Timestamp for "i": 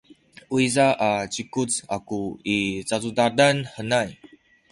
2.55-2.57